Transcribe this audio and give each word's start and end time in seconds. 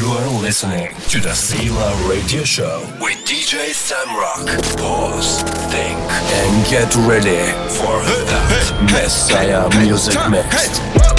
You're 0.00 0.40
listening 0.40 0.94
to 1.10 1.20
the 1.20 1.34
Sila 1.34 2.08
Radio 2.08 2.42
Show 2.42 2.80
with 3.02 3.18
DJ 3.26 3.68
Samrock. 3.68 4.46
Pause, 4.78 5.42
think, 5.70 5.98
and 5.98 6.66
get 6.70 6.96
ready 7.06 7.36
for 7.68 8.00
that 8.24 8.88
Messiah 8.94 9.68
music 9.78 10.16
mix. 10.30 11.09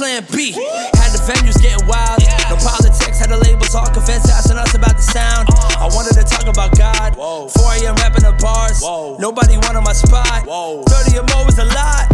Plan 0.00 0.24
B. 0.32 0.52
Had 0.96 1.12
the 1.12 1.20
venues 1.28 1.60
getting 1.60 1.86
wild. 1.86 2.24
No 2.48 2.56
politics, 2.56 3.20
had 3.20 3.28
the 3.28 3.36
labels 3.36 3.74
all 3.74 3.84
convinced, 3.92 4.32
asking 4.32 4.56
us 4.56 4.74
about 4.74 4.96
the 4.96 5.04
sound. 5.04 5.48
I 5.76 5.88
wanted 5.92 6.16
to 6.16 6.24
talk 6.24 6.48
about 6.48 6.72
God. 6.76 7.14
4 7.16 7.84
a.m. 7.84 7.94
rapping 8.00 8.24
the 8.24 8.32
bars. 8.40 8.80
Nobody 9.20 9.60
wanted 9.60 9.84
my 9.84 9.92
spot. 9.92 10.48
30 10.48 11.20
or 11.20 11.26
more 11.28 11.44
was 11.44 11.58
a 11.58 11.68
lot. 11.68 12.08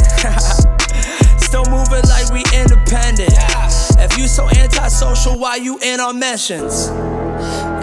Still 1.39 1.65
moving 1.71 2.03
like 2.11 2.27
we 2.35 2.43
independent. 2.51 3.31
If 4.03 4.19
you 4.19 4.27
so 4.27 4.51
antisocial, 4.51 5.39
why 5.39 5.57
you 5.57 5.79
in 5.79 6.01
our 6.01 6.13
mentions? 6.13 6.91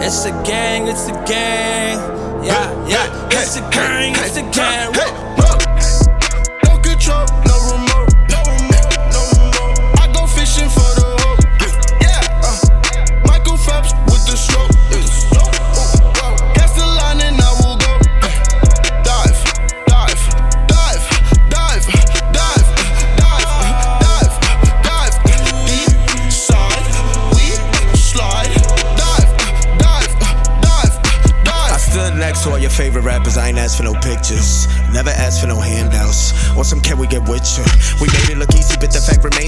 It's 0.04 0.24
the 0.24 0.36
gang, 0.44 0.86
it's 0.86 1.06
the 1.06 1.16
gang. 1.24 1.96
Yeah, 2.44 2.68
yeah, 2.86 3.28
it's 3.32 3.54
the 3.54 3.64
gang, 3.70 4.12
it's 4.16 4.34
the 4.34 4.44
gang. 4.52 5.53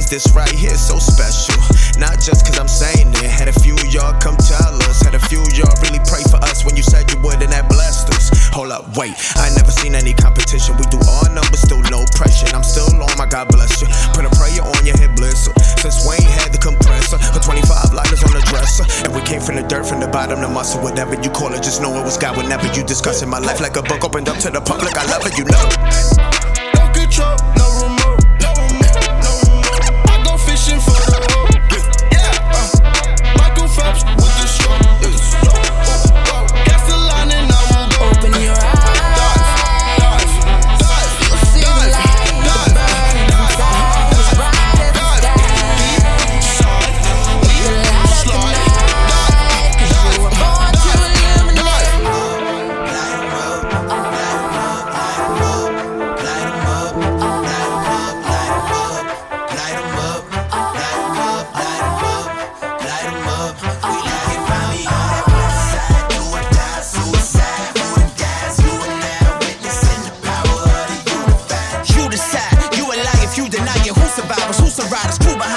This 0.08 0.30
right 0.34 0.50
here 0.50 0.74
so 0.76 0.98
special. 0.98 1.56
Not 1.98 2.20
just 2.20 2.46
cause 2.46 2.58
I'm 2.58 2.68
saying 2.68 3.10
it. 3.16 3.30
Had 3.30 3.48
a 3.48 3.56
few 3.60 3.74
y'all 3.90 4.14
come 4.20 4.36
tell 4.36 4.74
us. 4.86 5.02
Had 5.02 5.14
a 5.14 5.22
few 5.26 5.42
y'all 5.56 5.72
really 5.82 6.02
pray 6.06 6.22
for 6.30 6.38
us 6.46 6.64
when 6.64 6.76
you 6.76 6.82
said 6.82 7.10
you 7.10 7.18
would, 7.22 7.42
and 7.42 7.50
that 7.50 7.68
blessed 7.68 8.10
us. 8.14 8.30
Hold 8.54 8.70
up, 8.70 8.96
wait. 8.96 9.14
I 9.36 9.50
never 9.56 9.70
seen 9.70 9.94
any 9.94 10.12
competition. 10.12 10.76
We 10.76 10.86
do 10.92 11.00
all 11.08 11.26
numbers, 11.32 11.60
still 11.64 11.82
no 11.90 12.04
pressure. 12.14 12.46
I'm 12.54 12.62
still 12.62 12.86
on 12.86 13.14
my 13.18 13.26
God 13.26 13.48
bless 13.48 13.80
you. 13.80 13.88
Put 14.14 14.24
a 14.24 14.32
prayer 14.36 14.62
on 14.62 14.80
your 14.86 14.96
head, 14.96 15.16
bliss. 15.16 15.48
Since 15.82 16.06
Wayne 16.06 16.30
had 16.38 16.52
the 16.52 16.60
compressor, 16.60 17.18
put 17.32 17.42
25 17.42 17.92
lighters 17.92 18.22
on 18.22 18.32
the 18.32 18.44
dresser. 18.46 18.84
And 19.06 19.14
we 19.14 19.22
came 19.26 19.40
from 19.40 19.56
the 19.56 19.64
dirt, 19.66 19.86
from 19.86 20.00
the 20.00 20.08
bottom, 20.08 20.40
the 20.40 20.48
muscle, 20.48 20.80
whatever 20.82 21.16
you 21.18 21.30
call 21.30 21.52
it. 21.52 21.62
Just 21.62 21.82
know 21.82 21.92
it 21.98 22.04
was 22.04 22.16
God 22.16 22.36
whenever 22.36 22.66
you 22.72 22.84
discuss 22.84 23.22
in 23.22 23.28
my 23.28 23.38
life 23.40 23.60
like 23.60 23.76
a 23.76 23.82
book 23.82 24.04
opened 24.04 24.28
up 24.28 24.38
to 24.44 24.50
the 24.50 24.60
public. 24.60 24.96
I 24.96 25.04
love 25.10 25.26
it, 25.26 25.36
you 25.36 25.44
know. 25.44 26.15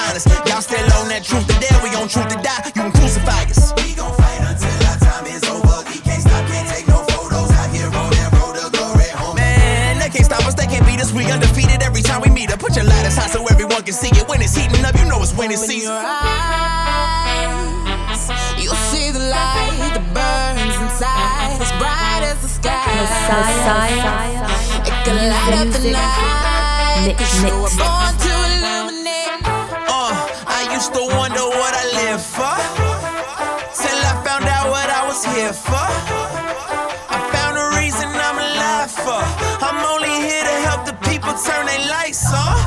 honest. 0.09 0.27
Y'all 0.47 0.61
still 0.61 0.81
on 0.97 1.07
that 1.09 1.23
truth 1.23 1.45
to 1.47 1.53
dare. 1.61 1.77
We 1.83 1.93
on 1.95 2.07
truth 2.09 2.27
to 2.29 2.37
die. 2.41 2.61
You 2.65 2.71
can 2.73 2.91
crucify 2.91 3.45
us. 3.45 3.73
Man, 9.35 9.99
they 9.99 10.09
can't 10.09 10.25
stop 10.25 10.45
us. 10.45 10.55
They 10.55 10.65
can't 10.65 10.85
beat 10.85 10.99
us. 10.99 11.13
We 11.13 11.31
undefeated 11.31 11.83
every 11.83 12.01
time 12.01 12.21
we 12.21 12.29
meet 12.29 12.51
up. 12.51 12.59
Put 12.59 12.75
your 12.75 12.85
so 12.85 13.45
everyone 13.47 13.83
can 13.83 13.93
see 13.93 14.09
it. 14.09 14.27
When 14.27 14.41
it's 14.41 14.55
heating 14.55 14.83
up, 14.85 14.95
you 14.97 15.05
know 15.05 15.21
it's 15.21 15.33
when 15.35 15.51
it's. 15.51 15.69
You 18.59 18.75
see 18.91 19.11
the 19.11 19.19
light 19.19 19.93
that 19.95 20.05
burns 20.13 20.77
inside, 20.81 21.61
as 21.61 21.71
bright 21.79 22.23
as 22.23 22.41
the 22.41 22.49
sky. 22.49 22.85
Messiah. 22.99 24.47
It 24.85 24.93
can 25.05 25.17
light 25.29 25.53
up 25.61 25.69
the 25.73 25.91
night. 25.91 27.07
Mix, 27.07 27.43
mix 27.43 28.38
used 30.89 30.99
to 30.99 31.15
wonder 31.15 31.45
what 31.45 31.73
I 31.73 31.85
live 32.01 32.21
for. 32.21 32.55
Till 33.77 33.99
I 34.01 34.13
found 34.25 34.45
out 34.45 34.69
what 34.69 34.89
I 34.89 35.05
was 35.05 35.21
here 35.25 35.53
for. 35.53 35.85
I 37.09 37.19
found 37.33 37.57
a 37.57 37.77
reason 37.77 38.07
I'm 38.09 38.37
alive 38.37 38.89
for. 38.89 39.21
I'm 39.61 39.79
only 39.93 40.09
here 40.09 40.43
to 40.43 40.55
help 40.65 40.85
the 40.85 40.95
people 41.05 41.33
turn 41.45 41.65
their 41.65 41.83
lights 41.89 42.25
on. 42.33 42.57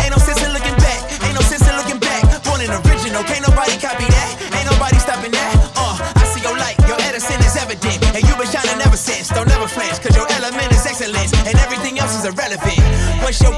Ain't 0.00 0.12
no 0.12 0.20
sense 0.20 0.40
in 0.44 0.52
looking 0.52 0.76
back, 0.80 1.00
ain't 1.24 1.34
no 1.34 1.44
sense 1.44 1.64
in 1.68 1.76
looking 1.76 2.00
back. 2.00 2.22
Born 2.44 2.60
an 2.60 2.72
original, 2.86 3.22
can't 3.24 3.44
nobody 3.44 3.76
copy 3.76 4.06
that. 4.08 4.28
Ain't 4.56 4.68
nobody 4.70 4.98
stopping 4.98 5.32
that. 5.32 5.52
Uh, 5.76 5.96
I 6.00 6.24
see 6.32 6.40
your 6.40 6.56
light, 6.56 6.78
your 6.88 6.98
Edison 7.04 7.40
is 7.44 7.56
evident. 7.56 8.00
And 8.16 8.22
you've 8.24 8.38
been 8.40 8.48
shining 8.48 8.80
ever 8.80 8.96
since, 8.96 9.28
don't 9.28 9.50
ever 9.50 9.68
flinch, 9.68 10.00
cause 10.00 10.16
your 10.16 10.28
element 10.38 10.72
is 10.72 10.86
excellence. 10.86 11.32
And 11.44 11.56
everything 11.60 11.98
else 11.98 12.16
is 12.16 12.24
irrelevant. 12.24 12.80
What's 13.20 13.42
your 13.42 13.52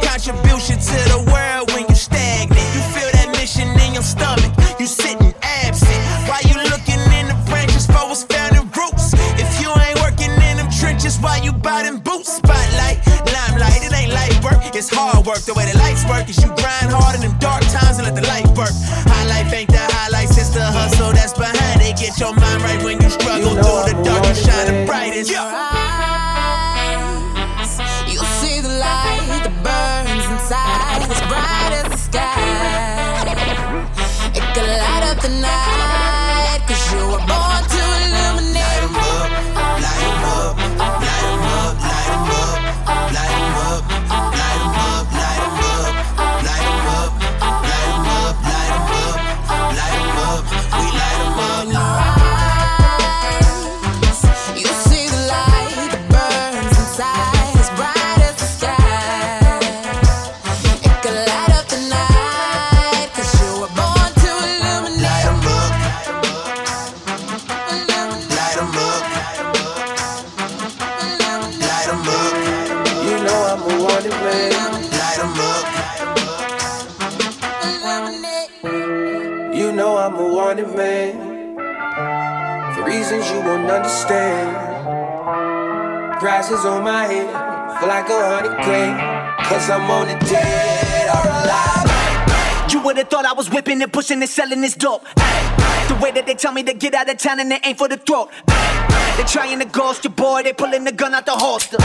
Dead 89.69 91.11
or 91.11 91.29
alive. 91.29 92.73
You 92.73 92.81
would've 92.81 93.09
thought 93.09 93.27
I 93.27 93.35
was 93.35 93.51
whipping 93.51 93.83
and 93.83 93.93
pushing 93.93 94.19
and 94.23 94.29
selling 94.29 94.63
this 94.63 94.75
dope. 94.75 95.05
The 95.15 95.99
way 96.01 96.11
that 96.13 96.25
they 96.25 96.35
tell 96.35 96.53
me 96.53 96.63
to 96.63 96.73
get 96.73 96.95
out 96.95 97.11
of 97.11 97.19
town 97.19 97.39
and 97.39 97.51
they 97.51 97.61
ain't 97.63 97.77
for 97.77 97.87
the 97.87 97.99
throat. 97.99 98.31
They 98.47 99.25
trying 99.25 99.59
to 99.59 99.67
ghost 99.67 100.05
your 100.05 100.15
boy, 100.15 100.43
they 100.45 100.55
pulling 100.55 100.85
the 100.85 100.93
gun 100.93 101.13
out 101.13 101.27
the 101.27 101.33
holster. 101.33 101.77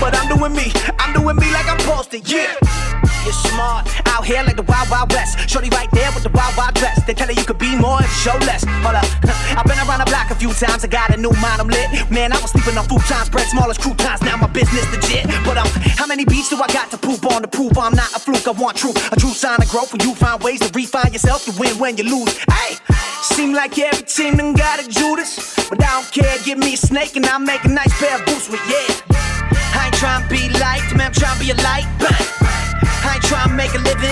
But 0.00 0.16
I'm 0.16 0.34
doing 0.34 0.54
me, 0.54 0.72
I'm 0.98 1.12
doing 1.12 1.36
me 1.36 1.52
like 1.52 1.68
I'm 1.68 1.78
posted, 1.80 2.26
yeah. 2.26 2.56
You're 3.24 3.36
smart, 3.52 3.84
out 4.08 4.24
here 4.24 4.42
like 4.42 4.56
the 4.56 4.64
Wild 4.64 4.88
Wild 4.88 5.12
West. 5.12 5.48
Shorty 5.48 5.68
right 5.70 5.90
there 5.92 6.10
with 6.12 6.24
the 6.24 6.32
Wild 6.32 6.56
Wild 6.56 6.74
dress. 6.74 7.04
They 7.04 7.12
tell 7.12 7.26
her 7.28 7.32
you 7.32 7.44
could 7.44 7.58
be 7.58 7.76
more 7.76 8.00
and 8.00 8.10
show 8.24 8.32
less. 8.48 8.64
Hold 8.80 8.96
up, 8.96 9.04
I've 9.58 9.66
been 9.66 9.76
around 9.84 10.00
the 10.00 10.08
block 10.08 10.30
a 10.30 10.34
few 10.34 10.52
times. 10.54 10.84
I 10.84 10.88
got 10.88 11.12
a 11.12 11.16
new 11.16 11.32
mind, 11.36 11.60
I'm 11.60 11.68
lit. 11.68 12.10
Man, 12.10 12.32
I 12.32 12.40
was 12.40 12.50
sleeping 12.50 12.78
on 12.78 12.86
futons, 12.88 13.30
bread 13.30 13.46
small 13.48 13.68
as 13.70 13.76
croutons. 13.76 14.22
Now 14.22 14.36
my 14.36 14.46
business 14.48 14.88
legit. 14.90 15.26
But 15.44 15.58
um, 15.58 15.68
how 16.00 16.06
many 16.06 16.24
beats 16.24 16.48
do 16.48 16.56
I 16.56 16.66
got 16.68 16.90
to 16.92 16.98
poop 16.98 17.24
on 17.26 17.42
to 17.42 17.48
prove 17.48 17.76
I'm 17.76 17.94
not 17.94 18.10
a 18.16 18.18
fluke? 18.18 18.48
I 18.48 18.52
want 18.52 18.76
truth, 18.76 18.96
a 19.12 19.16
true 19.16 19.36
sign 19.36 19.60
of 19.60 19.68
growth. 19.68 19.92
When 19.92 20.00
you 20.00 20.14
find 20.14 20.42
ways 20.42 20.60
to 20.60 20.72
refine 20.72 21.12
yourself, 21.12 21.46
you 21.46 21.52
win 21.60 21.76
when 21.78 21.96
you 21.98 22.04
lose. 22.04 22.32
Hey, 22.48 22.80
seem 23.20 23.52
like 23.52 23.78
every 23.78 24.02
team 24.04 24.36
done 24.36 24.54
got 24.54 24.80
a 24.80 24.88
Judas, 24.88 25.68
but 25.68 25.82
I 25.84 26.00
don't 26.00 26.10
care. 26.10 26.36
Give 26.44 26.56
me 26.56 26.72
a 26.74 26.76
snake 26.76 27.16
and 27.16 27.26
I'll 27.26 27.38
make 27.38 27.64
a 27.64 27.68
nice 27.68 27.92
pair 28.00 28.16
of 28.18 28.24
boots 28.24 28.48
with 28.48 28.64
yeah. 28.64 29.20
I 29.76 29.86
ain't 29.86 29.94
trying 29.94 30.22
to 30.24 30.28
be 30.28 30.48
liked, 30.58 30.96
man. 30.96 31.08
I'm 31.08 31.12
trying 31.12 31.38
to 31.38 31.44
be 31.44 31.50
a 31.50 31.58
light. 31.62 31.86
Bang. 31.98 32.69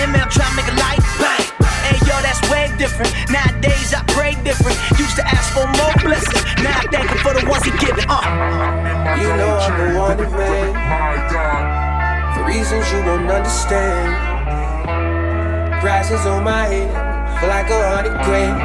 A 0.05 0.07
I'm 0.07 0.31
trying 0.31 0.51
to 0.51 0.57
make 0.57 0.71
a 0.71 0.77
life. 0.79 1.03
Bang. 1.19 1.47
Hey, 1.83 1.99
yo, 2.07 2.15
that's 2.23 2.43
way 2.51 2.71
different. 2.79 3.11
Nowadays, 3.31 3.95
I 3.95 4.05
pray 4.15 4.35
different. 4.45 4.77
Used 4.99 5.17
to 5.17 5.25
ask 5.27 5.53
for 5.53 5.67
more 5.67 5.95
blessings. 6.03 6.45
Now 6.63 6.79
I'm 6.79 6.89
thankful 6.89 7.19
for 7.19 7.33
the 7.35 7.45
ones 7.49 7.65
he 7.65 7.73
given. 7.79 8.05
Uh. 8.09 8.23
You 9.19 9.29
know 9.37 9.59
I'm 9.59 9.75
the 9.79 9.99
wanted 9.99 10.31
man. 10.31 10.71
For 12.35 12.45
reasons 12.47 12.85
you 12.93 13.01
won't 13.05 13.31
understand. 13.31 14.15
Prices 15.81 16.27
on 16.27 16.45
my 16.45 16.67
head, 16.67 16.91
feel 17.41 17.49
like 17.49 17.71
a 17.71 17.79
hundred 17.95 18.19
grand. 18.25 18.59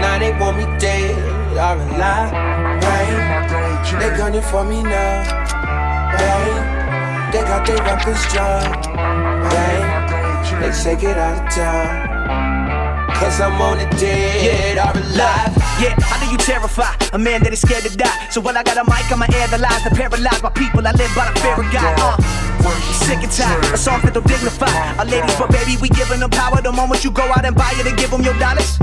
Now 0.00 0.18
they 0.18 0.32
want 0.38 0.56
me 0.56 0.64
dead 0.78 1.12
or 1.52 1.76
alive. 1.76 2.32
Right? 2.82 3.44
They 4.00 4.16
gunning 4.16 4.42
for 4.42 4.64
me 4.64 4.82
now. 4.82 5.24
Right? 6.14 7.30
They 7.32 7.42
got 7.42 7.66
their 7.66 7.82
weapons 7.82 8.24
drawn. 8.32 9.43
They 10.60 10.72
say 10.72 10.94
it 10.94 11.16
out 11.16 11.44
of 11.44 11.52
town. 11.52 12.14
Cause 13.14 13.40
I'm 13.40 13.60
on 13.60 13.78
the 13.78 13.86
dead 13.96 14.78
or 14.78 14.98
alive. 14.98 15.54
Yeah, 15.80 15.94
I 15.98 16.24
know 16.24 16.30
you 16.30 16.38
terrify 16.38 16.94
a 17.12 17.18
man 17.18 17.42
that 17.42 17.52
is 17.52 17.60
scared 17.60 17.84
to 17.84 17.96
die. 17.96 18.28
So 18.30 18.40
when 18.40 18.56
I 18.56 18.62
got 18.62 18.76
a 18.76 18.84
mic, 18.84 19.10
I'ma 19.10 19.26
air 19.32 19.48
the 19.48 19.58
lies 19.58 19.82
that 19.84 19.92
paralyze 19.94 20.42
my 20.42 20.50
people. 20.50 20.86
I 20.86 20.92
live 20.92 21.10
by 21.14 21.30
the 21.32 21.40
fear 21.40 21.54
of 21.54 21.72
God. 21.72 21.98
Uh. 21.98 22.53
Sick 23.04 23.20
and 23.20 23.30
tired 23.30 23.76
songs 23.76 24.02
that 24.04 24.14
don't 24.14 24.26
dignify 24.26 24.72
our 24.96 25.04
ladies, 25.04 25.36
but 25.36 25.52
baby, 25.52 25.76
we 25.82 25.88
giving 25.92 26.20
them 26.20 26.30
power. 26.30 26.62
The 26.62 26.72
moment 26.72 27.04
you 27.04 27.10
go 27.10 27.22
out 27.36 27.44
and 27.44 27.54
buy 27.54 27.68
it 27.76 27.86
and 27.86 27.96
give 27.98 28.10
them 28.10 28.22
your 28.22 28.32
dollars. 28.40 28.80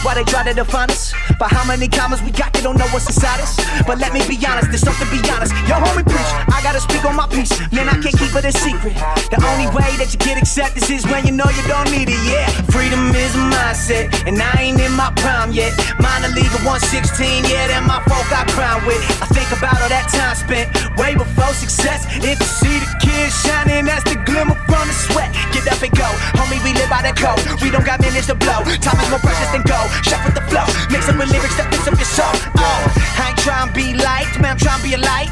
Why 0.00 0.14
they 0.14 0.24
try 0.24 0.46
to 0.46 0.54
define 0.54 0.88
us? 0.88 1.12
By 1.38 1.48
how 1.48 1.66
many 1.66 1.88
commas 1.88 2.22
we 2.22 2.30
got, 2.30 2.52
they 2.54 2.62
don't 2.62 2.78
know 2.78 2.86
what's 2.94 3.06
inside 3.06 3.40
us. 3.40 3.58
But 3.84 3.98
let 3.98 4.14
me 4.14 4.22
be 4.24 4.38
honest, 4.46 4.70
there's 4.72 4.80
something 4.80 5.04
be 5.10 5.20
honest. 5.28 5.52
Yo, 5.68 5.76
homie, 5.76 6.06
preach. 6.06 6.32
I 6.48 6.62
gotta 6.62 6.80
speak 6.80 7.04
on 7.04 7.16
my 7.16 7.26
piece. 7.28 7.52
Man, 7.72 7.88
I 7.88 7.98
can't 8.00 8.16
keep 8.16 8.32
it 8.32 8.44
a 8.46 8.52
secret. 8.52 8.94
The 9.28 9.42
only 9.52 9.68
way 9.76 9.90
that 10.00 10.08
you 10.14 10.18
get 10.22 10.38
acceptance 10.38 10.88
is 10.88 11.04
when 11.06 11.26
you 11.26 11.34
know 11.34 11.50
you 11.50 11.64
don't 11.68 11.90
need 11.90 12.08
it. 12.08 12.20
Yeah, 12.24 12.48
freedom 12.72 13.12
is 13.12 13.34
a 13.34 13.44
mindset, 13.52 14.08
and 14.24 14.40
I 14.40 14.72
ain't 14.72 14.80
in 14.80 14.92
my 14.94 15.12
prime 15.20 15.52
yet. 15.52 15.74
Minor 16.00 16.32
league 16.32 16.48
at 16.48 16.64
116, 16.64 17.44
yeah, 17.44 17.68
that 17.68 17.84
my 17.84 18.00
folk 18.08 18.24
I 18.32 18.46
crown 18.54 18.86
with. 18.86 19.02
I 19.20 19.26
think 19.34 19.50
about 19.52 19.76
all 19.82 19.90
that 19.90 20.08
time 20.08 20.32
spent 20.38 20.72
way 20.96 21.12
before 21.18 21.52
success. 21.52 22.06
If 22.22 22.38
you 22.38 22.46
see 22.46 22.78
the 22.78 22.88
kids 23.18 23.34
shining, 23.42 23.84
that's 23.84 24.06
the 24.06 24.16
glimmer 24.22 24.54
from 24.70 24.86
the 24.86 24.94
sweat. 24.94 25.34
Get 25.50 25.66
up 25.66 25.82
and 25.82 25.94
go, 25.94 26.08
homie, 26.38 26.62
we 26.62 26.70
live 26.78 26.90
by 26.90 27.02
the 27.02 27.14
code. 27.18 27.42
We 27.62 27.70
don't 27.70 27.84
got 27.84 28.00
minutes 28.00 28.30
to 28.30 28.36
blow. 28.38 28.62
Time 28.78 28.98
is 29.02 29.10
more 29.10 29.18
precious 29.18 29.50
than 29.50 29.62
gold. 29.66 29.90
With 30.24 30.34
the 30.38 30.44
flow, 30.46 30.66
mix 30.90 31.08
up 31.08 31.18
with 31.18 31.30
lyrics 31.30 31.56
that 31.58 31.66
fix 31.70 31.82
up 31.88 31.98
your 31.98 32.12
soul. 32.18 32.34
Uh, 32.54 32.86
I 33.18 33.34
ain't 33.34 33.38
trying 33.42 33.68
to 33.68 33.74
be 33.74 33.94
liked, 33.98 34.38
man, 34.40 34.54
I'm 34.54 34.58
trying 34.58 34.80
to 34.82 34.86
be 34.86 34.94
a 34.94 35.02
light. 35.02 35.30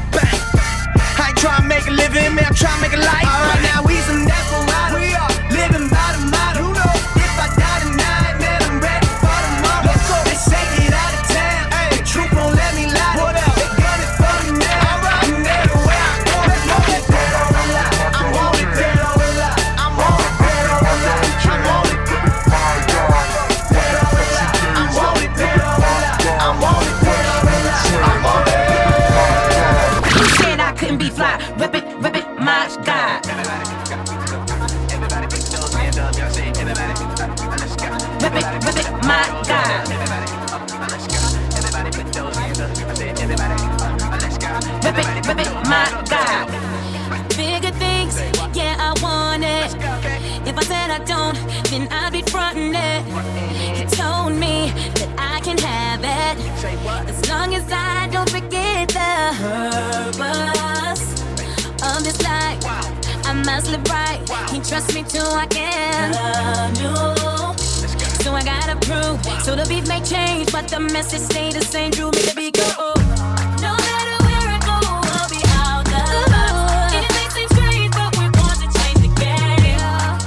I 1.18 1.30
ain't 1.30 1.38
trying 1.38 1.62
to 1.62 1.68
make 1.68 1.86
a 1.86 1.94
living, 1.94 2.34
man, 2.34 2.50
I'm 2.50 2.54
trying 2.54 2.76
to 2.76 2.82
make 2.82 2.94
a 2.96 3.02
life. 3.02 3.55
Said 30.96 31.08
be 31.08 31.10
fly. 31.10 31.36
Rip 31.58 31.74
it, 31.74 31.84
rip 31.98 32.16
it, 32.16 32.26
my 32.38 32.68
God. 32.84 33.26
Rip 38.22 38.34
it, 38.34 38.44
rip 38.64 38.76
it, 38.76 38.90
my 39.02 39.26
God. 39.46 39.88
Rip 44.84 44.98
it, 44.98 45.26
rip 45.26 45.38
it, 45.38 45.50
my 45.68 46.04
God. 46.08 46.48
Bigger 47.36 47.72
things, 47.78 48.20
yeah, 48.54 48.76
I 48.78 48.94
want 49.02 49.44
it. 49.44 49.74
If 50.46 50.56
I 50.56 50.62
said 50.62 50.90
I 50.90 50.98
don't, 51.04 51.36
then 51.70 51.88
I'd 51.90 52.12
be 52.12 52.22
fronting 52.22 52.74
it. 52.74 53.02
He 53.76 53.84
told 53.84 54.32
me 54.32 54.70
that 54.94 55.08
I 55.18 55.40
can 55.40 55.58
have 55.58 56.00
it 56.04 56.36
as 57.08 57.28
long 57.28 57.54
as 57.54 57.70
I 57.70 58.08
don't 58.12 58.30
forget 58.30 58.88
the 58.88 59.36
purpose 59.38 60.75
must 63.46 63.70
live 63.70 63.88
right. 63.88 64.18
He 64.50 64.58
trusts 64.58 64.92
me 64.92 65.04
till 65.04 65.30
I 65.32 65.46
can 65.46 66.12
love 66.12 66.76
you. 66.82 66.94
So 68.24 68.34
I 68.34 68.42
gotta 68.42 68.74
prove. 68.84 69.22
So 69.44 69.54
the 69.54 69.64
beat 69.68 69.86
may 69.86 70.02
change, 70.02 70.50
but 70.50 70.66
the 70.68 70.80
message 70.80 71.20
stay 71.20 71.52
the 71.52 71.62
same. 71.62 71.92
Drew 71.92 72.10
me 72.10 72.22
to 72.26 72.34
be 72.34 72.50
go. 72.50 72.66
No 73.62 73.72
matter 73.86 74.16
where 74.26 74.48
I 74.50 74.58
go, 74.66 74.76
I'll 74.82 75.30
be 75.30 75.38
out 75.62 75.86
the 75.86 76.02
box. 76.26 76.90
It 76.98 77.06
may 77.14 77.28
seem 77.30 77.48
strange, 77.54 77.94
but 77.94 78.10
we're 78.18 78.34
going 78.34 78.58
to 78.66 78.68
change 78.78 78.98
the 79.06 79.12
game. 79.14 79.78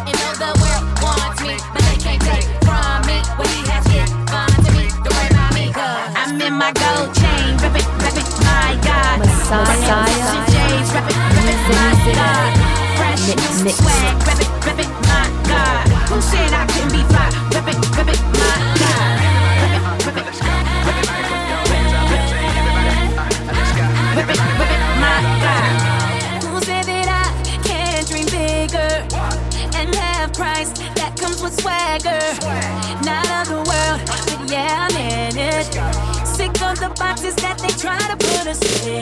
You 0.07 0.15
know 0.15 0.33
the 0.39 0.51
world 0.63 0.83
wants 1.03 1.43
me, 1.43 1.59
but 1.75 1.83
they 1.91 1.99
can't 1.99 2.23
take 2.23 2.47
from 2.63 3.03
me 3.03 3.19
what 3.35 3.51
he 3.51 3.61
has 3.67 3.83
given 3.91 4.47
to 4.63 4.71
me. 4.79 4.87
Don't 5.03 5.11
worry 5.11 5.27
about 5.35 5.51
me, 5.59 5.65
cause 5.75 6.15
I'm 6.15 6.39
in 6.39 6.55
my 6.55 6.71
gold 6.71 7.11
chain. 7.19 7.59
Rip 7.59 7.75
it, 7.75 7.87
rip 7.99 8.15
it, 8.15 8.27
my 8.47 8.79
God. 8.79 9.19
Messiah. 9.19 9.75
Rockin' 9.91 10.45
J's, 10.55 10.87
rip 10.95 11.03
it, 11.03 11.19
rip 11.35 11.51
it, 11.51 11.59
my 11.67 11.91
God. 12.15 12.88
Fresh 12.99 13.27
Mix, 13.63 13.77
swag, 13.77 14.17
it, 14.43 14.49
it, 14.83 14.91
my 15.07 15.23
God. 15.47 15.87
Who 16.11 16.21
said 16.21 16.51
I 16.53 16.67
couldn't 16.67 16.91
be 16.91 17.03
fly? 17.07 17.29
It, 17.55 17.63
it, 18.09 18.21
my 18.39 18.55
God. 18.81 19.15
Rip 20.05 20.17
it, 20.17 20.27
rip 20.27 20.27
it, 20.27 21.19
rip 24.17 24.29
it, 24.29 24.39
rip 24.59 24.71
it, 24.75 24.83
my 25.03 25.17
God. 25.45 26.43
Who 26.43 26.59
said 26.61 26.85
that 26.91 27.07
I 27.07 27.25
can't 27.67 28.05
dream 28.09 28.27
bigger 28.27 28.91
and 29.79 29.95
have 29.95 30.33
that 30.99 31.15
comes 31.17 31.41
with 31.41 31.55
swagger? 31.61 32.19
Not 33.05 33.25
of 33.39 33.47
the 33.47 33.61
world, 33.69 33.99
but 34.07 34.51
yeah, 34.51 34.87
I'm 34.89 34.97
in 34.97 35.37
it. 35.37 35.71
Sick 36.27 36.61
of 36.61 36.79
the 36.79 36.89
boxes 36.99 37.35
that 37.35 37.59
they 37.59 37.73
try 37.79 37.99
to 38.11 38.17
put 38.17 38.47
us 38.47 38.61
in. 38.85 39.01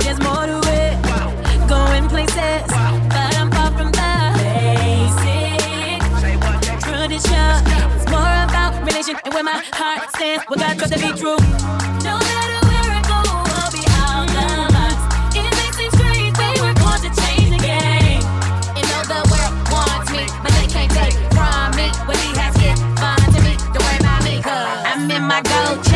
There's 0.00 0.20
more 0.20 0.46
to 0.46 0.58
it, 0.72 0.79
going 1.70 2.08
places, 2.08 2.66
but 3.14 3.30
I'm 3.38 3.48
far 3.48 3.70
from 3.70 3.92
the 3.92 4.12
basic 4.42 5.62
tradition. 6.82 7.50
It's 7.94 8.10
more 8.10 8.34
about 8.50 8.74
relation 8.84 9.14
and 9.24 9.32
where 9.32 9.44
my 9.44 9.62
heart 9.72 10.10
stands. 10.16 10.42
What 10.48 10.58
God 10.58 10.78
trust 10.78 10.94
to 10.94 10.98
be 10.98 11.12
true. 11.14 11.38
No 12.02 12.18
matter 12.18 12.58
where 12.66 12.90
I 12.90 13.02
go, 13.06 13.22
I'll 13.54 13.70
be 13.70 13.86
out 14.02 14.26
the 14.34 14.66
box. 14.74 14.98
It 15.38 15.46
may 15.46 15.70
seem 15.78 15.92
strange, 15.94 16.34
but 16.34 16.58
we're 16.58 16.74
going 16.74 17.02
to 17.06 17.10
change 17.22 17.48
the 17.54 17.62
game. 17.62 18.22
You 18.74 18.84
know 18.90 19.02
the 19.06 19.22
world 19.30 19.54
wants 19.70 20.10
me, 20.10 20.26
but 20.42 20.50
they 20.58 20.66
can't 20.66 20.90
take 20.90 21.14
from 21.38 21.70
me 21.78 21.86
what 22.10 22.18
he 22.18 22.34
has 22.34 22.54
given 22.58 22.82
to 23.30 23.38
me. 23.46 23.54
Don't 23.70 23.78
worry 23.86 24.02
about 24.02 24.26
me, 24.26 24.42
cause 24.42 24.74
I'm 24.90 25.06
in 25.06 25.22
my 25.22 25.38
gold 25.46 25.86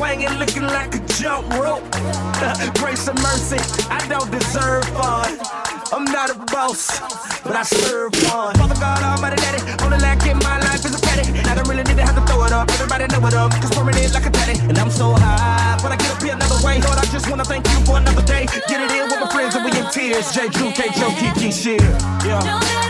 swinging, 0.00 0.32
looking 0.38 0.62
like 0.62 0.94
a 0.94 1.00
jump 1.20 1.44
rope. 1.60 1.84
Grace 2.80 3.06
and 3.06 3.20
mercy, 3.20 3.60
I 3.92 4.00
don't 4.08 4.30
deserve 4.32 4.84
fun. 4.96 5.28
I'm 5.92 6.04
not 6.04 6.30
a 6.30 6.38
boss, 6.48 7.00
but 7.44 7.54
I 7.54 7.62
serve 7.62 8.12
one. 8.32 8.54
Father 8.56 8.80
God, 8.80 9.02
Almighty 9.02 9.36
Daddy, 9.36 9.60
only 9.84 9.98
lack 9.98 10.24
in 10.24 10.38
my 10.38 10.58
life 10.60 10.84
is 10.86 10.94
a 10.96 11.02
petty. 11.04 11.28
I 11.50 11.54
don't 11.54 11.68
really 11.68 11.82
need 11.82 11.98
to 12.00 12.06
have 12.06 12.16
to 12.16 12.24
throw 12.24 12.44
it 12.44 12.52
up. 12.52 12.70
Everybody 12.70 13.12
know 13.12 13.26
it 13.26 13.34
up, 13.34 13.50
cause 13.60 13.72
permanent 13.76 14.14
like 14.14 14.24
a 14.24 14.30
daddy. 14.30 14.58
And 14.70 14.78
I'm 14.78 14.90
so 14.90 15.12
high, 15.12 15.78
but 15.82 15.92
I 15.92 15.96
get 15.96 16.10
up 16.10 16.22
here 16.22 16.32
another 16.32 16.60
way. 16.64 16.80
Lord, 16.80 16.96
I 16.96 17.04
just 17.12 17.28
wanna 17.28 17.44
thank 17.44 17.68
you 17.68 17.78
for 17.84 17.98
another 17.98 18.24
day. 18.24 18.46
Get 18.68 18.80
it 18.80 18.90
in 18.96 19.04
with 19.04 19.20
my 19.20 19.28
friends 19.28 19.54
and 19.54 19.64
we 19.66 19.70
in 19.76 19.84
tears. 19.92 20.32
J. 20.32 20.48
Drew, 20.48 20.70
K. 20.72 20.88
Joe, 20.96 21.12
Kiki, 21.20 21.50
shit. 21.52 21.82
Yeah. 22.24 22.89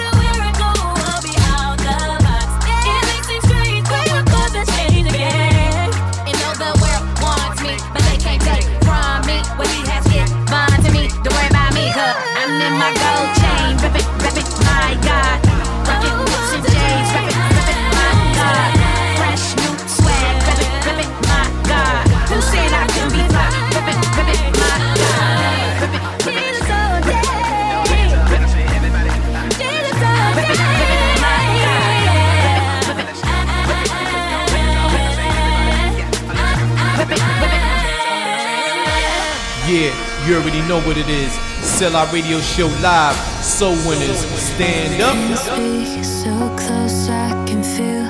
You 40.30 40.37
already 40.37 40.62
know 40.68 40.80
what 40.82 40.96
it 40.96 41.08
is. 41.08 41.32
Sell 41.60 41.96
our 41.96 42.06
radio 42.14 42.38
show 42.40 42.68
live. 42.80 43.16
Soul 43.42 43.75
Winners, 43.84 44.20
stand 44.40 45.02
up. 45.02 45.16
Speak 45.37 46.04
so 46.04 46.30
close, 46.56 47.08
I 47.08 47.32
can 47.49 47.64
feel 47.64 48.06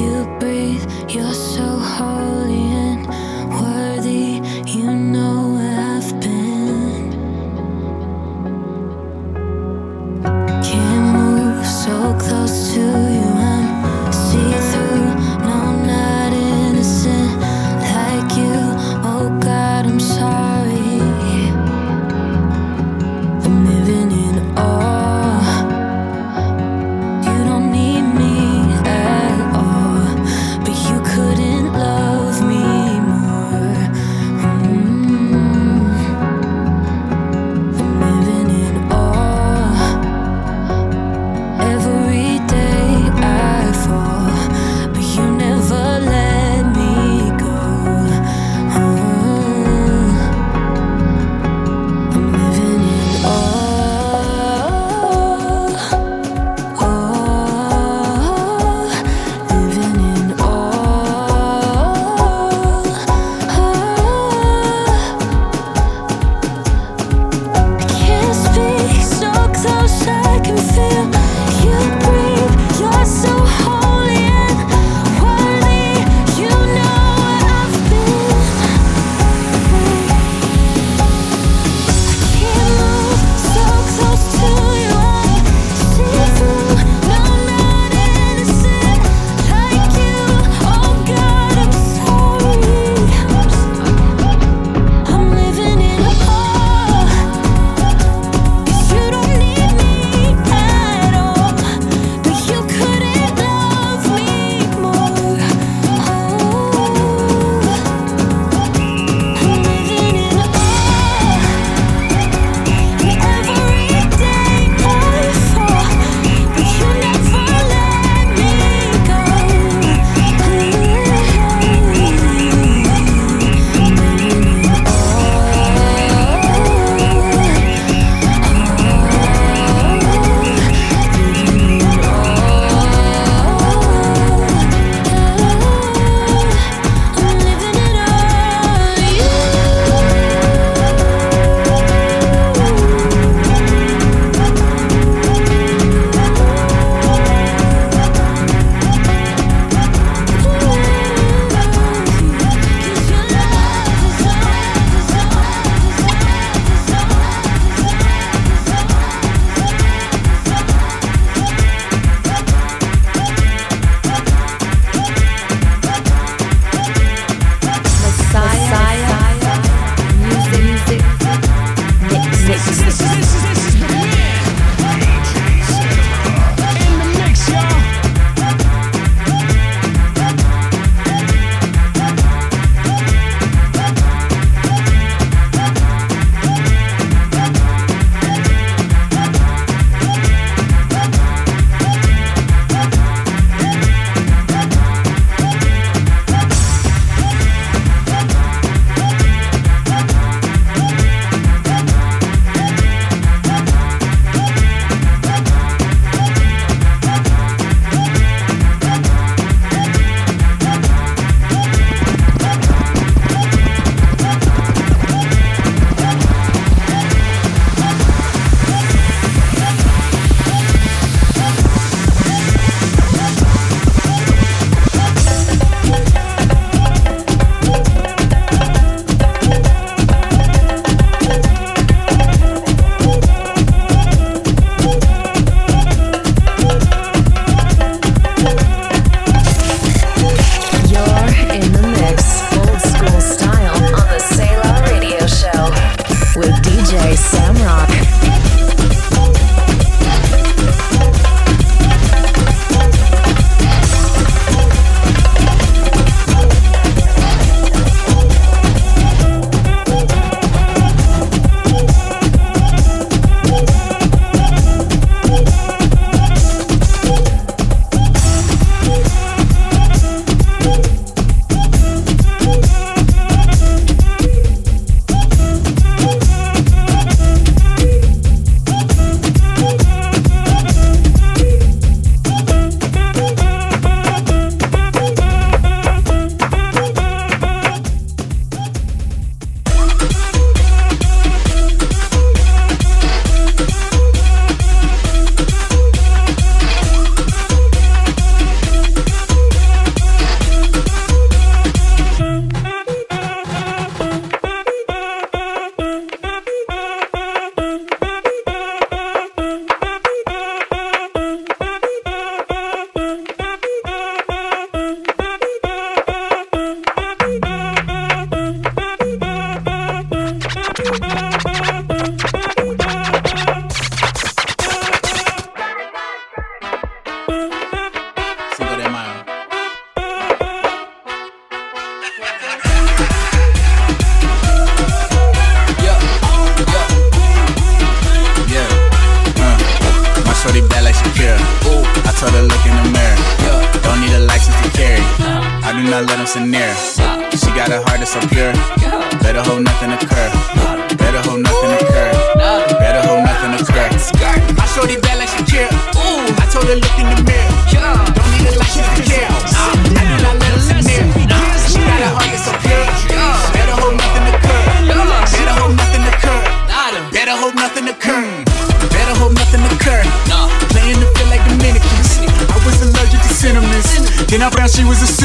you 0.00 0.24
breathe. 0.38 0.82
You're 1.10 1.34
so 1.34 1.66
holy 1.66 2.62
and 2.62 3.06
worthy. 3.60 4.40
You 4.72 4.90
know 4.90 5.52
where 5.56 5.98
I've 5.98 6.18
been. 6.22 7.12
Can't 10.64 11.14
move 11.14 11.66
so 11.66 12.16
close 12.18 12.72
to 12.72 12.89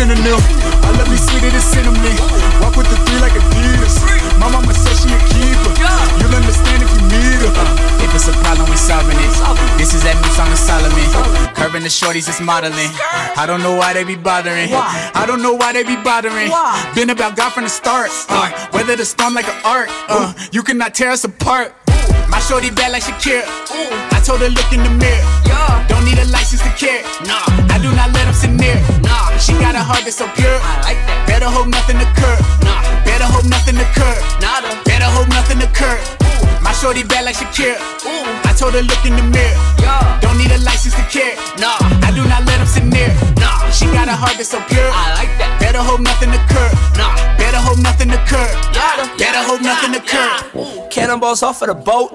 synonym. 0.05 0.37
I 0.85 0.89
love 1.01 1.09
me 1.09 1.17
sweeter 1.17 1.49
than 1.49 1.61
cinnamon. 1.61 2.13
Walk 2.61 2.77
with 2.77 2.89
the 2.93 2.97
three 3.09 3.19
like 3.19 3.33
Adidas. 3.33 3.97
My 4.37 4.47
mama 4.53 4.73
said 4.73 4.93
she 5.01 5.09
a 5.09 5.17
keeper. 5.33 5.73
You'll 6.21 6.35
understand 6.37 6.85
if 6.85 6.89
you 6.93 7.01
need 7.09 7.41
her. 7.41 7.53
If 8.05 8.13
it's 8.13 8.29
a 8.29 8.35
problem, 8.45 8.69
we 8.69 8.77
solving 8.77 9.17
it. 9.17 9.33
This 9.81 9.97
is 9.97 10.05
that 10.05 10.13
new 10.21 10.29
song 10.37 10.51
of 10.53 10.61
Solomon. 10.61 11.09
Curving 11.57 11.81
the 11.81 11.89
shorties, 11.89 12.29
it's 12.29 12.39
modeling. 12.39 12.91
I 13.33 13.45
don't 13.49 13.63
know 13.65 13.73
why 13.73 13.93
they 13.93 14.03
be 14.03 14.15
bothering. 14.15 14.69
I 14.71 15.25
don't 15.25 15.41
know 15.41 15.53
why 15.53 15.73
they 15.73 15.83
be 15.83 15.97
bothering. 15.97 16.53
Been 16.93 17.09
about 17.09 17.35
God 17.35 17.49
from 17.53 17.63
the 17.63 17.73
start. 17.73 18.11
Uh, 18.29 18.51
weather 18.73 18.95
the 18.95 19.05
storm 19.05 19.33
like 19.33 19.47
an 19.47 19.59
art. 19.65 19.89
Uh, 20.07 20.33
you 20.51 20.61
cannot 20.61 20.93
tear 20.93 21.09
us 21.09 21.23
apart. 21.23 21.73
My 22.29 22.39
shorty 22.39 22.69
bad 22.69 22.91
like 22.91 23.03
Shakira. 23.03 23.41
I 24.13 24.21
told 24.21 24.41
her 24.41 24.49
look 24.49 24.69
in 24.69 24.83
the 24.85 24.93
mirror. 25.01 25.25
Don't 25.89 26.05
need 26.05 26.19
a 26.19 26.25
license 26.29 26.61
to 26.61 26.69
care. 26.77 27.01
Nah, 27.25 27.41
I 27.73 27.79
do 27.81 27.89
not 27.95 28.13
let 28.13 28.25
them 28.25 28.33
sit 28.33 28.51
near. 28.51 28.77
She 29.39 29.53
got 29.53 29.75
a 29.75 29.79
heart 29.79 30.03
that's 30.03 30.15
so 30.15 30.27
pure. 30.35 30.47
I 30.47 30.81
like 30.81 30.99
that. 31.07 31.27
Better 31.27 31.45
hope 31.45 31.67
nothing 31.67 31.97
occur. 31.97 32.37
Nah, 32.63 32.81
better 33.03 33.25
hope 33.25 33.45
nothing 33.45 33.77
occur. 33.77 34.15
Nada. 34.39 34.81
Better 34.85 35.05
hope 35.05 35.27
nothing 35.29 35.61
occur. 35.61 36.24
My 36.75 36.81
shorty 36.91 37.03
bad 37.07 37.23
like 37.23 37.37
Shakira. 37.39 37.79
Ooh. 38.03 38.43
I 38.43 38.51
told 38.51 38.73
her 38.73 38.83
look 38.83 38.99
in 39.07 39.15
the 39.15 39.23
mirror. 39.31 39.55
Don't 40.19 40.35
need 40.37 40.51
a 40.51 40.59
license 40.59 40.93
to 40.99 41.07
care. 41.07 41.39
Nah, 41.55 41.79
I 42.03 42.11
do 42.11 42.19
not 42.27 42.43
let 42.43 42.59
them 42.59 42.67
sit 42.67 42.83
near. 42.83 43.07
Nah, 43.39 43.71
she 43.71 43.85
got 43.95 44.09
a 44.09 44.11
heart 44.11 44.35
that's 44.35 44.49
so 44.49 44.59
pure. 44.67 44.83
I 44.83 45.15
like 45.15 45.31
that. 45.39 45.55
Better 45.55 45.79
hope 45.79 46.01
nothing 46.01 46.35
occur. 46.35 46.67
Nah, 46.99 47.15
better 47.39 47.63
hope 47.63 47.79
nothing 47.79 48.11
occur. 48.11 48.43
Better 49.15 49.39
hope 49.47 49.63
nothing 49.63 49.95
occur. 49.95 50.91
Cannonballs 50.91 51.43
off 51.43 51.61
of 51.61 51.69
the 51.69 51.75
boat. 51.75 52.11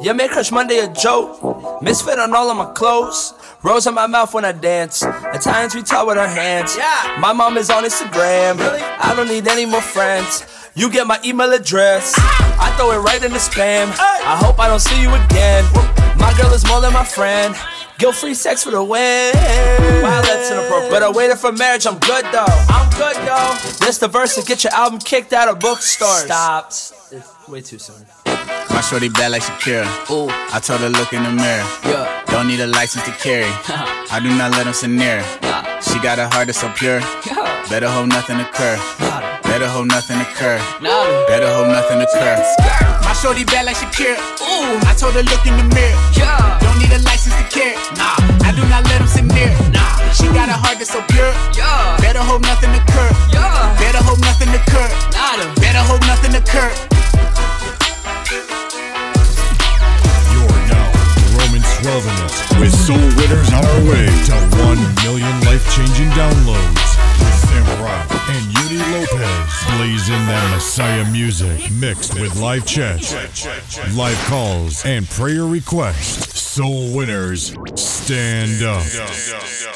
You 0.00 0.14
make 0.14 0.30
Crush 0.30 0.52
Monday 0.52 0.78
a 0.78 0.88
joke. 0.94 1.82
Misfit 1.82 2.20
on 2.20 2.32
all 2.32 2.48
of 2.48 2.56
my 2.56 2.70
clothes. 2.74 3.34
Rose 3.64 3.88
in 3.88 3.94
my 3.94 4.06
mouth 4.06 4.32
when 4.32 4.44
I 4.44 4.52
dance. 4.52 5.02
Italians 5.02 5.74
we 5.74 5.82
talk 5.82 6.06
with 6.06 6.16
our 6.16 6.28
hands. 6.28 6.76
Yeah. 6.76 7.18
My 7.18 7.32
mom 7.32 7.56
is 7.56 7.70
on 7.70 7.82
Instagram. 7.82 8.62
I 8.62 9.14
don't 9.16 9.26
need 9.26 9.48
any 9.48 9.66
more 9.66 9.82
friends. 9.82 10.46
You 10.76 10.92
get 10.92 11.08
my 11.08 11.18
email 11.24 11.52
address. 11.52 12.14
Ah. 12.18 12.45
I 12.58 12.74
throw 12.76 12.92
it 12.92 12.98
right 12.98 13.22
in 13.22 13.32
the 13.32 13.38
spam. 13.38 13.94
I 13.98 14.36
hope 14.36 14.58
I 14.58 14.68
don't 14.68 14.80
see 14.80 15.00
you 15.00 15.12
again. 15.14 15.64
My 16.18 16.32
girl 16.40 16.52
is 16.52 16.66
more 16.66 16.80
than 16.80 16.92
my 16.92 17.04
friend. 17.04 17.54
Guilt 17.98 18.16
free 18.16 18.34
sex 18.34 18.62
for 18.64 18.70
the 18.70 18.82
win. 18.84 19.32
Wow, 20.02 20.20
that's 20.22 20.50
inappropriate. 20.50 20.90
But 20.90 21.02
I 21.02 21.10
waited 21.10 21.38
for 21.38 21.52
marriage, 21.52 21.86
I'm 21.86 21.98
good 21.98 22.24
though. 22.26 22.44
I'm 22.68 22.90
good 22.90 23.16
though. 23.26 23.56
This 23.84 23.98
the 23.98 24.08
verse 24.08 24.34
to 24.34 24.42
get 24.42 24.64
your 24.64 24.72
album 24.74 24.98
kicked 24.98 25.32
out 25.32 25.48
of 25.48 25.60
bookstores. 25.60 26.24
Stop. 26.24 26.68
It's 26.68 27.48
way 27.48 27.62
too 27.62 27.78
soon. 27.78 28.04
My 28.70 28.82
shorty 28.82 29.08
bad 29.08 29.32
like 29.32 29.42
Shakira. 29.42 29.86
Ooh. 30.10 30.28
I 30.52 30.60
told 30.60 30.80
her 30.80 30.90
look 30.90 31.14
in 31.14 31.22
the 31.22 31.30
mirror. 31.32 31.64
Yeah. 31.84 32.22
Don't 32.26 32.48
need 32.48 32.60
a 32.60 32.66
license 32.66 33.04
to 33.04 33.12
carry. 33.12 33.48
I 34.10 34.20
do 34.22 34.28
not 34.36 34.50
let 34.52 34.64
them 34.64 34.74
sit 34.74 34.90
near. 34.90 35.24
Nah. 35.40 35.80
She 35.80 35.98
got 36.00 36.18
a 36.18 36.28
heart 36.28 36.46
that's 36.48 36.60
so 36.60 36.70
pure. 36.76 37.00
Yeah. 37.26 37.66
Better 37.70 37.88
hope 37.88 38.08
nothing 38.08 38.40
occur. 38.40 38.76
Better 39.56 39.72
hope 39.72 39.86
nothing 39.86 40.20
occur. 40.20 40.60
Better 41.32 41.48
hope 41.48 41.72
nothing 41.72 41.96
occur. 42.04 42.36
My 43.00 43.16
shorty 43.16 43.42
bad 43.48 43.64
like 43.64 43.80
Shakira. 43.80 44.20
Ooh. 44.44 44.76
I 44.84 44.92
told 44.92 45.16
her 45.16 45.24
look 45.24 45.48
in 45.48 45.56
the 45.56 45.64
mirror. 45.72 45.96
Yeah. 46.12 46.60
Don't 46.60 46.76
need 46.76 46.92
a 46.92 47.00
license 47.08 47.32
to 47.40 47.46
carry. 47.48 47.72
Nah. 47.96 48.20
I 48.44 48.52
do 48.52 48.60
not 48.68 48.84
let 48.84 49.00
them 49.00 49.08
sit 49.08 49.24
near. 49.24 49.48
Nah. 49.72 50.12
She 50.12 50.28
got 50.36 50.52
a 50.52 50.56
heart 50.60 50.76
that's 50.76 50.92
so 50.92 51.00
pure. 51.08 51.32
Yeah. 51.56 51.96
Better 52.04 52.20
hope 52.20 52.44
nothing 52.44 52.68
occur. 52.76 53.08
Yeah. 53.32 53.72
Better 53.80 54.04
hope 54.04 54.20
nothing 54.20 54.52
occur. 54.52 54.88
Better 55.56 55.80
hope 55.88 56.04
nothing 56.04 56.36
occur. 56.36 56.68
You're 60.36 60.60
now 60.68 60.86
Romance 61.40 61.72
Relevant 61.80 62.60
with 62.60 62.76
Soul 62.76 63.00
Winners 63.16 63.48
on 63.56 63.64
our 63.64 63.80
way 63.88 64.04
to 64.04 64.36
1 64.68 64.76
million 65.00 65.32
life 65.48 65.64
changing 65.72 66.12
downloads 66.12 66.95
and 68.28 68.58
Uni 68.58 68.78
Lopez. 68.92 69.64
Blazing 69.76 70.26
that 70.26 70.50
Messiah 70.54 71.10
music 71.10 71.70
mixed 71.72 72.14
with 72.14 72.40
live 72.40 72.66
chat, 72.66 73.00
live 73.94 74.18
calls, 74.26 74.84
and 74.84 75.08
prayer 75.08 75.44
requests. 75.44 76.40
Soul 76.40 76.94
Winners, 76.94 77.54
stand 77.74 78.62
up. 78.62 79.75